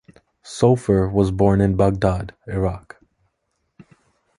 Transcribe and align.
Sofer 0.43 1.11
was 1.11 1.29
born 1.29 1.61
in 1.61 1.75
Baghdad, 1.75 2.33
Iraq. 2.47 2.99